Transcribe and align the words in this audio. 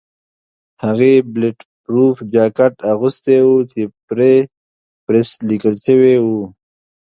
هغې 0.83 1.13
بلېټ 1.33 1.57
پروف 1.83 2.15
جاکټ 2.33 2.73
اغوستی 2.91 3.37
و 3.47 3.51
چې 3.71 3.81
پرې 4.07 4.33
پریس 5.05 5.29
لیکل 5.49 5.73
شوي 5.85 6.15
وو. 6.23 6.41